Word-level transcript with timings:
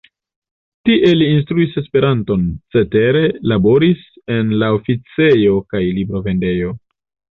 Tie 0.89 1.09
li 1.17 1.25
instruis 1.33 1.75
Esperanton, 1.81 2.47
cetere 2.77 3.21
laboris 3.53 4.01
en 4.39 4.57
la 4.63 4.71
oficejo 4.79 5.63
kaj 5.75 5.83
librovendejo. 5.99 6.73